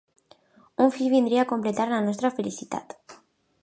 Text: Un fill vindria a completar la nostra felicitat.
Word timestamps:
Un 0.85 0.89
fill 0.95 1.13
vindria 1.15 1.43
a 1.45 1.49
completar 1.53 1.89
la 1.93 2.03
nostra 2.09 2.35
felicitat. 2.41 3.01